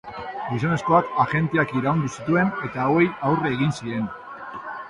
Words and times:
Gizonezkoak 0.53 1.11
agenteak 1.25 1.75
iraindu 1.81 2.09
zituen 2.15 2.51
eta 2.69 2.87
hauei 2.87 3.07
aurre 3.29 3.55
egin 3.59 3.77
zien. 3.77 4.13